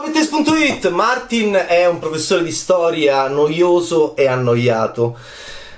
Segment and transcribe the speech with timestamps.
[0.00, 5.18] Hobbits.it Martin è un professore di storia noioso e annoiato.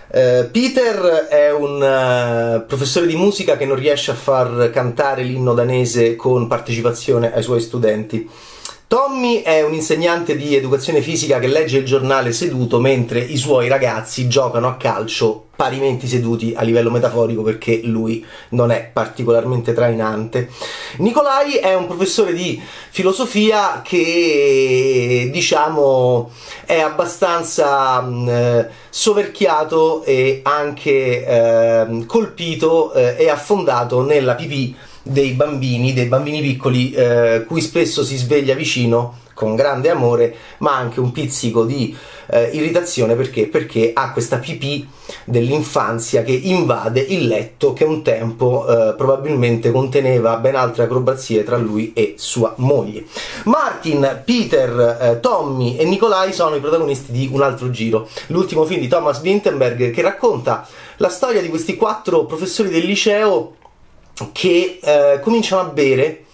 [0.08, 5.54] Uh, Peter è un uh, professore di musica che non riesce a far cantare l'inno
[5.54, 8.28] danese con partecipazione ai suoi studenti.
[8.90, 13.68] Tommy è un insegnante di educazione fisica che legge il giornale seduto mentre i suoi
[13.68, 20.50] ragazzi giocano a calcio parimenti seduti a livello metaforico perché lui non è particolarmente trainante.
[20.96, 26.28] Nicolai è un professore di filosofia che diciamo
[26.64, 35.32] è abbastanza mh, eh, soverchiato e anche eh, colpito eh, e affondato nella pipì dei
[35.32, 41.00] bambini, dei bambini piccoli, eh, cui spesso si sveglia vicino con grande amore, ma anche
[41.00, 43.46] un pizzico di eh, irritazione perché?
[43.46, 44.86] perché ha questa pipì
[45.24, 51.56] dell'infanzia che invade il letto che un tempo eh, probabilmente conteneva ben altre acrobazie tra
[51.56, 53.06] lui e sua moglie.
[53.44, 58.80] Martin, Peter, eh, Tommy e Nikolai sono i protagonisti di Un altro giro, l'ultimo film
[58.80, 63.54] di Thomas Winterberg che racconta la storia di questi quattro professori del liceo
[64.32, 66.24] che eh, cominciano a bere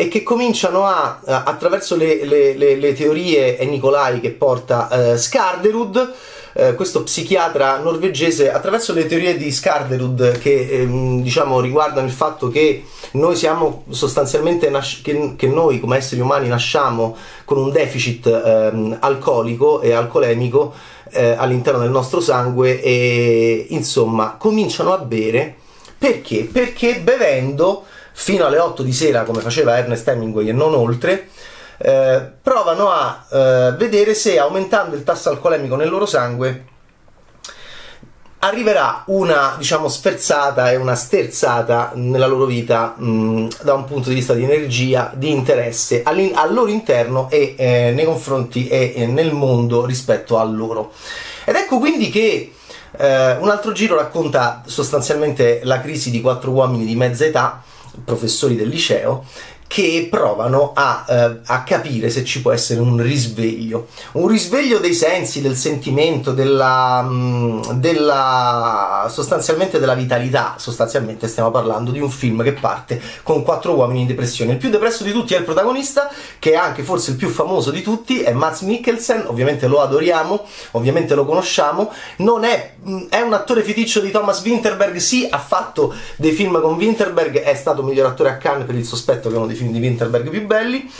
[0.00, 5.18] e che cominciano a, attraverso le, le, le, le teorie, è Nicolai che porta eh,
[5.18, 6.14] Skarderud,
[6.54, 12.48] eh, questo psichiatra norvegese, attraverso le teorie di Skarderud che ehm, diciamo riguardano il fatto
[12.48, 18.26] che noi siamo sostanzialmente, nas- che, che, noi come esseri umani nasciamo con un deficit
[18.26, 20.72] ehm, alcolico e alcolemico
[21.10, 25.56] eh, all'interno del nostro sangue e insomma cominciano a bere
[26.00, 26.48] perché?
[26.50, 31.28] Perché bevendo fino alle 8 di sera, come faceva Ernest Hemingway e non oltre,
[31.76, 36.68] eh, provano a eh, vedere se aumentando il tasso alcolemico nel loro sangue
[38.42, 44.14] arriverà una diciamo sferzata e una sterzata nella loro vita mh, da un punto di
[44.14, 49.34] vista di energia, di interesse al loro interno e eh, nei confronti e, e nel
[49.34, 50.92] mondo rispetto a loro.
[51.44, 52.52] Ed ecco quindi che
[53.00, 57.62] eh, un altro giro racconta sostanzialmente la crisi di quattro uomini di mezza età,
[58.04, 59.24] professori del liceo,
[59.70, 64.94] che provano a, eh, a, capire se ci può essere un risveglio, un risveglio dei
[64.94, 70.56] sensi, del sentimento, della, mm, della, sostanzialmente della vitalità.
[70.58, 74.50] Sostanzialmente stiamo parlando di un film che parte con quattro uomini in depressione.
[74.50, 76.10] Il più depresso di tutti è il protagonista,
[76.40, 80.46] che è anche forse il più famoso di tutti, è Mats Mikkelsen, ovviamente lo adoriamo,
[80.72, 85.38] ovviamente lo conosciamo, non è, mm, è un attore feticcio di Thomas Winterberg, sì, ha
[85.38, 89.36] fatto dei film con Winterberg, è stato miglior attore a Cannes per il sospetto che
[89.36, 90.90] uno dei film di Winterberg più belli.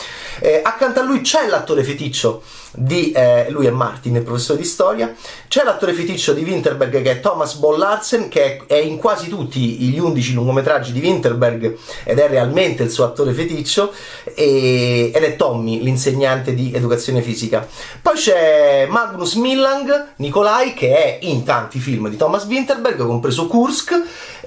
[0.41, 4.65] Eh, accanto a lui c'è l'attore feticcio di eh, lui è Martin, il professore di
[4.65, 5.15] storia.
[5.49, 9.61] C'è l'attore feticcio di Winterberg che è Thomas Boll Larsen, che è, in quasi tutti
[9.61, 13.93] gli 11 lungometraggi di Winterberg ed è realmente il suo attore feticcio.
[14.35, 17.67] E, ed è Tommy, l'insegnante di educazione fisica.
[18.01, 24.01] Poi c'è Magnus Millang, Nikolai, che è in tanti film di Thomas Winterberg, compreso Kursk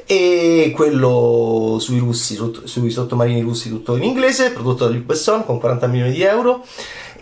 [0.06, 5.60] e quello sui russi, sui sottomarini russi tutto in inglese, prodotto da Luc Besson con
[5.60, 6.66] 40 milioni di euro.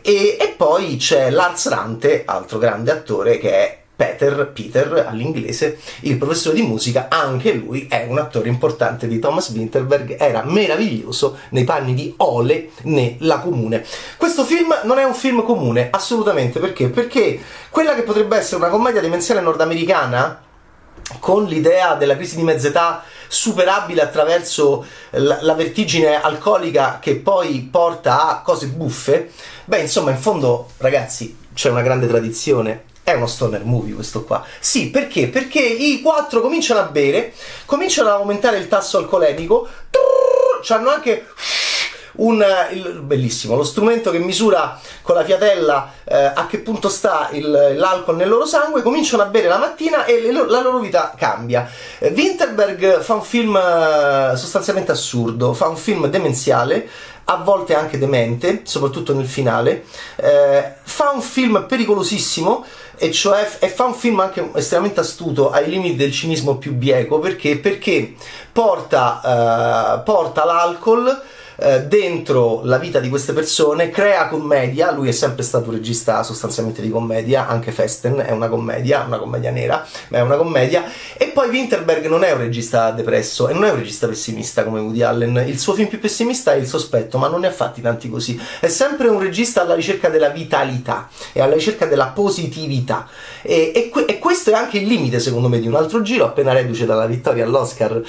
[0.01, 6.17] E, e poi c'è Lars Rante, altro grande attore che è Peter, Peter all'inglese, il
[6.17, 11.65] professore di musica, anche lui è un attore importante di Thomas Winterberg, era meraviglioso nei
[11.65, 13.85] panni di Ole nella comune.
[14.17, 16.89] Questo film non è un film comune, assolutamente, perché?
[16.89, 20.49] Perché quella che potrebbe essere una commedia demenziale nordamericana
[21.19, 28.41] con l'idea della crisi di mezz'età superabile attraverso la, vertigine alcolica che poi porta a
[28.41, 29.31] cose buffe,
[29.65, 32.83] beh, insomma, in fondo, ragazzi, c'è una grande tradizione.
[33.03, 34.45] È uno stoner movie questo qua.
[34.59, 35.27] Sì, perché?
[35.27, 37.33] Perché i quattro cominciano a bere,
[37.65, 39.67] cominciano ad aumentare il tasso alcolemico,
[40.67, 41.25] hanno anche
[42.13, 47.29] un il, bellissimo, lo strumento che misura con la fiatella eh, a che punto sta
[47.31, 51.13] il, l'alcol nel loro sangue, cominciano a bere la mattina e le, la loro vita
[51.17, 51.69] cambia.
[51.99, 56.87] Eh, Winterberg fa un film eh, sostanzialmente assurdo, fa un film demenziale,
[57.25, 59.85] a volte anche demente, soprattutto nel finale,
[60.17, 62.65] eh, fa un film pericolosissimo
[62.97, 67.19] e cioè e fa un film anche estremamente astuto ai limiti del cinismo più bieco
[67.19, 68.13] perché, perché
[68.51, 71.21] porta, eh, porta l'alcol
[71.57, 76.23] eh, dentro la vita di queste persone, crea commedia, lui è sempre stato un regista
[76.23, 80.83] sostanzialmente di commedia, anche Festen è una commedia, una commedia nera, ma è una commedia,
[81.17, 84.79] e poi Winterberg non è un regista depresso e non è un regista pessimista come
[84.79, 87.81] Woody Allen, il suo film più pessimista è Il sospetto, ma non ne ha fatti
[87.81, 93.07] tanti così, è sempre un regista alla ricerca della vitalità e alla ricerca della positività.
[93.41, 96.53] E, e, e questo è anche il limite secondo me di un altro giro appena
[96.53, 98.01] reduce dalla vittoria all'Oscar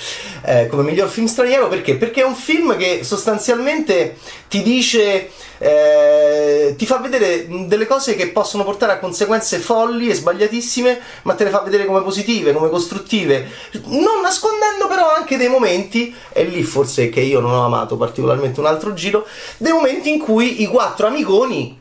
[0.45, 1.69] eh, come miglior film straniero.
[1.69, 1.97] Perché?
[1.97, 4.19] Perché è un film che sostanzialmente sostanzialmente
[4.49, 10.15] ti dice eh, ti fa vedere delle cose che possono portare a conseguenze folli e
[10.15, 13.49] sbagliatissime, ma te le fa vedere come positive, come costruttive,
[13.85, 18.61] non nascondendo però anche dei momenti, e lì forse che io non ho amato particolarmente
[18.61, 19.25] un altro giro,
[19.59, 21.81] dei momenti in cui i quattro amiconi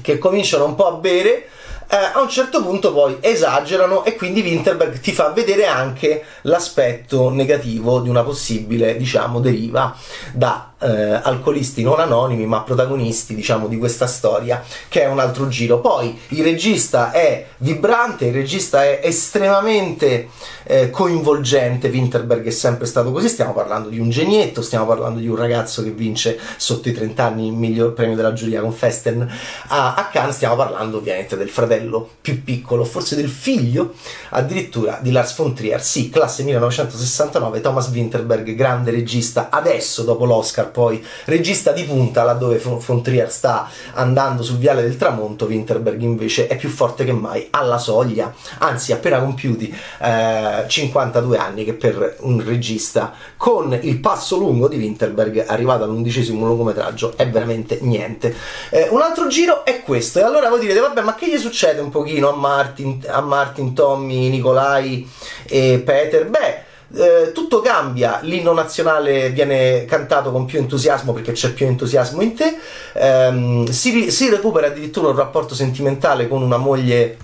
[0.00, 1.48] che cominciano un po' a bere
[1.94, 7.30] eh, a un certo punto poi esagerano e quindi Winterberg ti fa vedere anche l'aspetto
[7.30, 9.96] negativo di una possibile, diciamo, deriva
[10.32, 15.48] da eh, alcolisti non anonimi ma protagonisti diciamo di questa storia che è un altro
[15.48, 15.80] giro.
[15.80, 20.28] Poi il regista è vibrante il regista è estremamente
[20.64, 21.88] eh, coinvolgente.
[21.88, 23.28] Winterberg è sempre stato così.
[23.28, 27.24] Stiamo parlando di un genietto stiamo parlando di un ragazzo che vince sotto i 30
[27.24, 29.26] anni il miglior premio della giuria con Festen
[29.68, 30.34] a, a Cannes.
[30.34, 33.94] Stiamo parlando ovviamente del fratello più piccolo forse del figlio
[34.30, 35.82] addirittura di Lars von Trier.
[35.82, 39.48] Sì classe 1969 Thomas Winterberg grande regista.
[39.50, 44.96] Adesso dopo l'Oscar poi regista di punta laddove von Trier sta andando sul viale del
[44.96, 51.38] tramonto Winterberg invece è più forte che mai alla soglia anzi appena compiuti eh, 52
[51.38, 53.12] anni che per un regista.
[53.36, 58.34] Con il passo lungo di Winterberg arrivato all'undicesimo lungometraggio è veramente niente.
[58.70, 61.80] Eh, un altro giro è questo e allora voi direte vabbè ma che gli succede
[61.80, 65.08] un pochino a Martin, a Martin Tommy, Nicolai
[65.46, 66.26] e Peter?
[66.26, 66.63] Beh
[66.96, 72.34] eh, tutto cambia, l'inno nazionale viene cantato con più entusiasmo perché c'è più entusiasmo in
[72.34, 72.56] te,
[72.92, 77.16] ehm, si, si recupera addirittura un rapporto sentimentale con una moglie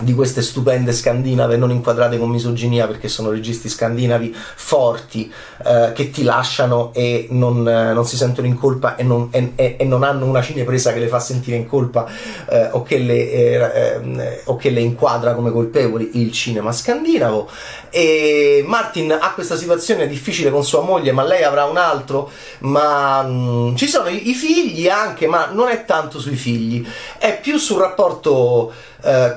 [0.00, 5.32] di queste stupende scandinave non inquadrate con misoginia perché sono registi scandinavi forti
[5.64, 9.76] eh, che ti lasciano e non, eh, non, si sentono in colpa e non, e,
[9.76, 12.06] e non, hanno una cinepresa che le fa sentire in colpa
[12.48, 17.48] eh, o, che le, eh, eh, o, che le, inquadra come colpevoli il cinema scandinavo.
[17.90, 22.30] E Martin ha questa situazione difficile con sua moglie ma lei avrà un altro?
[22.60, 26.86] Ma mh, mm, ci sono i, i figli anche ma non è tanto sui figli
[27.18, 28.72] è più sul rapporto
[29.02, 29.32] eh,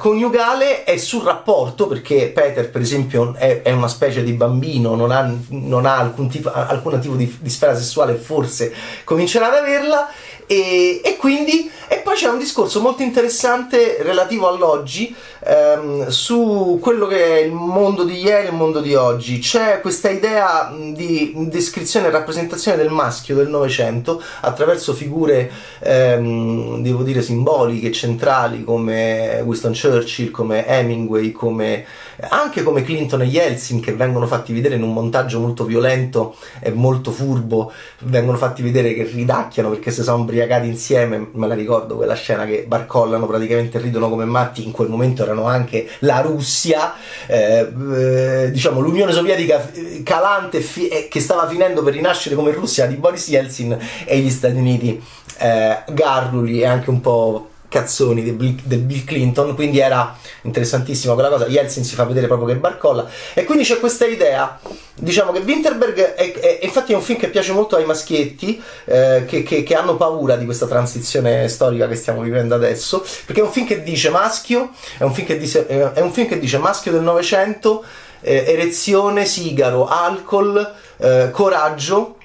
[0.51, 5.12] coniugale è sul rapporto, perché Peter, per esempio, è, è una specie di bambino, non
[5.12, 10.09] ha, non ha alcun, tipo, alcun tipo di, di sfera sessuale, forse comincerà ad averla
[10.51, 15.15] e, e, quindi e poi c'è un discorso molto interessante relativo all'oggi
[15.45, 19.39] ehm, su quello che è il mondo di ieri e il mondo di oggi.
[19.39, 25.50] C'è questa idea di descrizione e rappresentazione del maschio del Novecento attraverso figure
[25.80, 31.86] ehm, devo dire simboliche centrali come Winston Churchill come Hemingway come
[32.30, 36.71] anche come Clinton e Yeltsin che vengono fatti vedere in un montaggio molto violento e
[36.71, 37.71] molto furbo.
[38.00, 42.45] Vengono fatti vedere che ridacchiano perché si sono ubriacati insieme me la ricordo quella scena
[42.45, 46.93] che barcollano praticamente ridono come matti in quel momento erano anche la Russia
[47.27, 49.69] eh, eh, diciamo l'Unione Sovietica
[50.03, 54.29] calante fi- eh, che stava finendo per rinascere come Russia di Boris Yeltsin e gli
[54.29, 55.01] Stati Uniti.
[55.38, 61.13] Eh, garruli e anche un po' cazzoni del Bill, del Bill, Clinton, quindi era interessantissima
[61.13, 61.47] quella cosa.
[61.47, 63.09] Yeltsin si fa vedere proprio che barcolla.
[63.33, 64.59] E quindi c'è questa idea,
[64.95, 69.23] diciamo che Winterberg è, è, infatti è un film che piace molto ai maschietti eh,
[69.25, 73.44] che, che, che, hanno paura di questa transizione storica che stiamo vivendo adesso, perché è
[73.45, 76.91] un film che dice maschio, è un film che dice, un film che dice maschio
[76.91, 77.85] del Novecento,
[78.19, 82.17] eh, erezione, sigaro, alcol, eh, coraggio,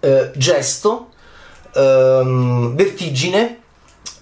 [0.00, 1.08] eh, gesto,
[1.74, 3.59] ehm, vertigine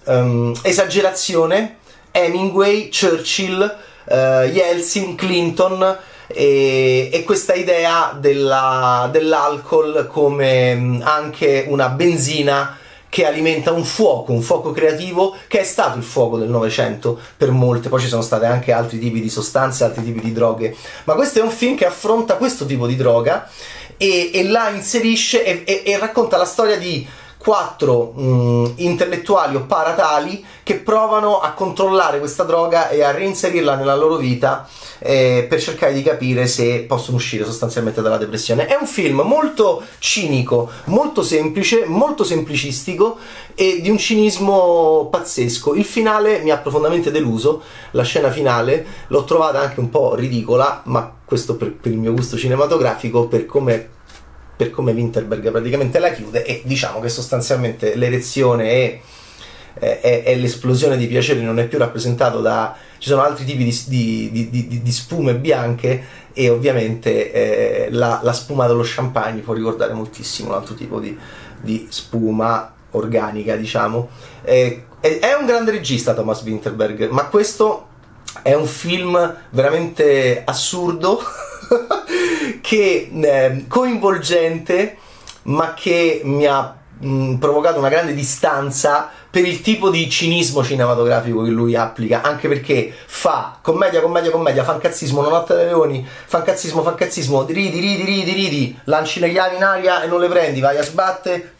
[0.09, 1.77] um, esagerazione,
[2.11, 5.97] Hemingway, Churchill, uh, Yeltsin, Clinton
[6.27, 12.77] e, e questa idea della, dell'alcol come um, anche una benzina
[13.09, 17.49] che alimenta un fuoco, un fuoco creativo che è stato il fuoco del Novecento per
[17.49, 20.75] molte, poi ci sono stati anche altri tipi di sostanze, altri tipi di droghe,
[21.05, 23.49] ma questo è un film che affronta questo tipo di droga
[23.97, 27.07] e, e la inserisce e, e, e racconta la storia di
[27.39, 33.75] quattro mh, mm, intellettuali o paratali che provano a controllare questa droga e a reinserirla
[33.75, 34.67] nella loro vita
[34.99, 38.67] eh, per cercare di capire se possono uscire sostanzialmente dalla depressione.
[38.67, 43.17] È un film molto cinico, molto semplice, molto semplicistico
[43.55, 45.75] e di un cinismo pazzesco.
[45.75, 50.81] Il finale mi ha profondamente deluso, la scena finale l'ho trovata anche un po' ridicola,
[50.85, 53.97] ma questo per, per il mio gusto cinematografico, per come
[54.59, 59.01] per come Winterberg praticamente la chiude e diciamo che sostanzialmente l'erezione e,
[59.79, 64.29] e, e l'esplosione di piacere non è più rappresentato da ci sono altri tipi di,
[64.29, 69.93] di, di, di spume bianche e ovviamente eh, la, la, spuma dello champagne può ricordare
[69.93, 74.09] moltissimo un altro tipo di, spuma organica diciamo.
[74.43, 77.87] Eh, è un grande regista Thomas Winterberg ma questo
[78.41, 81.21] è un film veramente assurdo
[82.61, 84.97] che eh, coinvolgente
[85.43, 91.43] ma che mi ha mh, provocato una grande distanza per il tipo di cinismo cinematografico
[91.43, 96.81] che lui applica, anche perché fa commedia, commedia, commedia, fancazzismo, non notte dei leoni, fancazzismo,
[96.81, 100.77] fancazzismo, ridi, ridi, ridi, ridi, lanci le chiavi in aria e non le prendi, vai
[100.77, 101.53] a sbattere,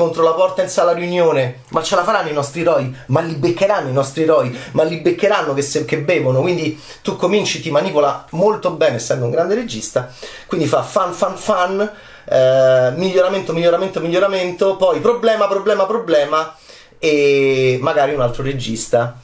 [0.00, 3.34] contro la porta in sala riunione, ma ce la faranno i nostri eroi, ma li
[3.34, 7.70] beccheranno i nostri eroi, ma li beccheranno che, se, che bevono, quindi tu cominci, ti
[7.70, 10.10] manipola molto bene essendo un grande regista,
[10.46, 11.80] quindi fa fan fan fan,
[12.24, 16.56] eh, miglioramento, miglioramento, miglioramento, poi problema, problema, problema,
[16.98, 19.20] e magari un altro regista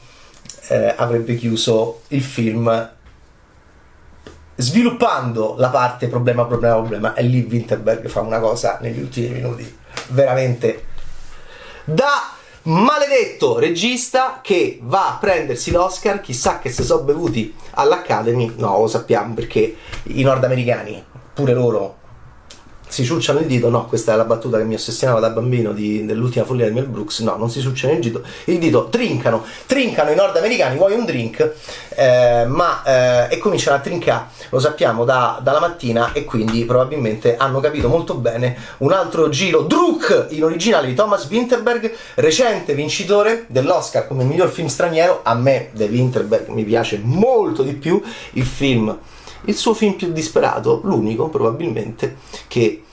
[0.67, 2.91] eh, avrebbe chiuso il film
[4.59, 7.13] sviluppando la parte problema problema problema.
[7.15, 10.85] E lì Winterberg fa una cosa negli ultimi minuti veramente
[11.83, 12.33] da
[12.63, 18.87] maledetto regista che va a prendersi l'Oscar chissà che se sono bevuti all'Academy no lo
[18.87, 21.96] sappiamo perché i nordamericani pure loro
[22.87, 26.05] si ciucciano il dito, no, questa è la battuta che mi ossessionava da bambino di,
[26.05, 30.11] dell'ultima follia di Mel Brooks, no, non si ciucciano il dito, il dito trincano, trincano
[30.11, 31.53] i nordamericani, vuoi un drink,
[31.89, 37.35] eh, ma, eh, e cominciano a trincare, lo sappiamo, da, dalla mattina e quindi probabilmente
[37.35, 43.45] hanno capito molto bene un altro giro, Druk, in originale di Thomas Winterberg, recente vincitore
[43.47, 48.01] dell'Oscar come miglior film straniero, a me The Winterberg mi piace molto di più,
[48.33, 48.97] il film
[49.45, 52.17] il suo film più disperato, l'unico probabilmente,
[52.47, 52.83] che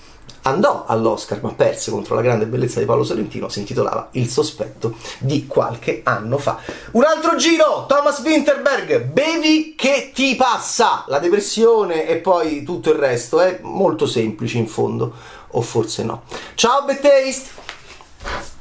[0.46, 4.94] andò all'Oscar ma perse contro la grande bellezza di Paolo Sorrentino, si intitolava Il sospetto
[5.18, 6.58] di qualche anno fa.
[6.92, 12.96] Un altro giro, Thomas Winterberg, bevi che ti passa, la depressione e poi tutto il
[12.96, 15.12] resto, è molto semplice in fondo,
[15.48, 16.22] o forse no.
[16.54, 18.53] Ciao Betaste!